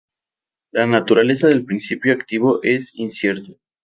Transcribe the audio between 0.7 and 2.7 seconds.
La naturaleza del principio activo